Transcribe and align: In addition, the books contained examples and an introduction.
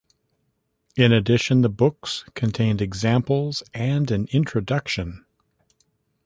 In 0.95 1.11
addition, 1.11 1.61
the 1.61 1.69
books 1.69 2.25
contained 2.33 2.81
examples 2.81 3.61
and 3.71 4.09
an 4.09 4.27
introduction. 4.31 5.23